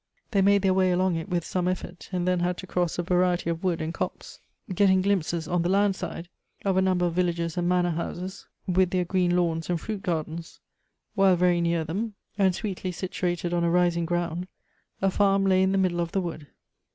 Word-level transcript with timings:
They 0.31 0.41
made 0.41 0.63
their 0.63 0.73
way 0.73 0.91
along 0.91 1.15
it, 1.17 1.29
with 1.29 1.45
some 1.45 1.67
effort, 1.67 2.09
and 2.11 2.27
then 2.27 2.39
had 2.39 2.57
to 2.57 2.65
cross 2.65 2.97
a 2.97 3.03
variety 3.03 3.51
of 3.51 3.63
wood 3.63 3.81
and 3.81 3.93
copse— 3.93 4.39
getting 4.73 5.03
glimpses, 5.03 5.47
on 5.47 5.61
the 5.61 5.69
land 5.69 5.95
side, 5.95 6.27
of 6.65 6.75
a 6.75 6.81
number 6.81 7.05
of 7.05 7.13
villages 7.13 7.55
and 7.55 7.69
manor 7.69 7.91
houses, 7.91 8.47
with 8.65 8.89
their 8.89 9.05
green 9.05 9.35
lawns 9.35 9.69
and 9.69 9.79
fruit 9.79 10.01
gardens; 10.01 10.59
while 11.13 11.35
very 11.35 11.61
near 11.61 11.83
them, 11.83 12.15
and 12.35 12.55
sweetly 12.55 12.91
situated 12.91 13.53
on 13.53 13.63
a 13.63 13.69
rising 13.69 14.07
ground, 14.07 14.47
a 15.03 15.11
farm 15.11 15.45
lay 15.45 15.61
in 15.61 15.71
the 15.71 15.77
middle 15.77 15.99
of 15.99 16.13
the 16.13 16.21
wood. 16.21 16.47